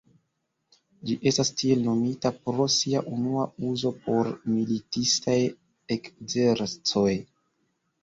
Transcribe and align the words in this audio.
Ĝi 1.09 1.17
estas 1.31 1.51
tiel 1.59 1.83
nomita 1.89 2.31
pro 2.47 2.67
sia 2.77 3.03
unua 3.19 3.47
uzo 3.75 3.95
por 4.09 4.33
militistaj 4.57 5.39
ekzercoj. 6.01 7.11